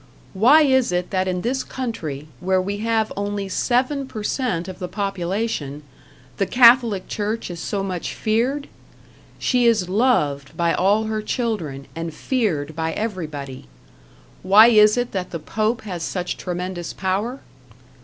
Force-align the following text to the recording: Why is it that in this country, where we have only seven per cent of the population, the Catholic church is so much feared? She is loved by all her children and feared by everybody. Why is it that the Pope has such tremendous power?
Why 0.33 0.63
is 0.63 0.91
it 0.91 1.11
that 1.11 1.27
in 1.27 1.41
this 1.41 1.63
country, 1.63 2.27
where 2.39 2.59
we 2.59 2.77
have 2.77 3.13
only 3.15 3.47
seven 3.47 4.07
per 4.07 4.23
cent 4.23 4.67
of 4.67 4.79
the 4.79 4.87
population, 4.87 5.83
the 6.37 6.47
Catholic 6.47 7.07
church 7.07 7.51
is 7.51 7.59
so 7.59 7.83
much 7.83 8.15
feared? 8.15 8.67
She 9.37 9.67
is 9.67 9.89
loved 9.89 10.57
by 10.57 10.73
all 10.73 11.03
her 11.03 11.21
children 11.21 11.85
and 11.95 12.15
feared 12.15 12.75
by 12.75 12.93
everybody. 12.93 13.67
Why 14.41 14.69
is 14.69 14.97
it 14.97 15.11
that 15.11 15.29
the 15.29 15.37
Pope 15.37 15.81
has 15.81 16.01
such 16.01 16.35
tremendous 16.35 16.93
power? 16.93 17.41